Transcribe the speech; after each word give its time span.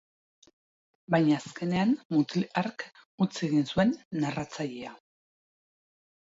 Baina 1.15 1.35
azkenean 1.41 1.91
mutil 2.15 2.47
hark 2.61 2.87
utzi 3.27 3.45
egin 3.51 3.69
zuen 3.75 3.93
narratzailea. 4.25 4.97